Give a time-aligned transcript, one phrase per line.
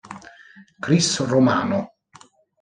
[0.81, 1.93] Chris Romano